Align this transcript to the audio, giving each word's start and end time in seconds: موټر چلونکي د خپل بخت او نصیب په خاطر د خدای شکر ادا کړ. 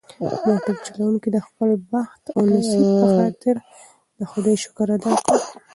موټر 0.45 0.75
چلونکي 0.87 1.29
د 1.31 1.37
خپل 1.47 1.69
بخت 1.91 2.23
او 2.35 2.41
نصیب 2.53 2.85
په 3.01 3.07
خاطر 3.17 3.55
د 4.19 4.21
خدای 4.31 4.55
شکر 4.63 4.87
ادا 4.95 5.13
کړ. 5.25 5.37